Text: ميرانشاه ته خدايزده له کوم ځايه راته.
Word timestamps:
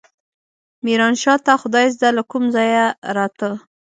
ميرانشاه 0.85 1.39
ته 1.45 1.53
خدايزده 1.61 2.09
له 2.17 2.23
کوم 2.31 2.43
ځايه 2.55 2.85
راته. 3.17 3.49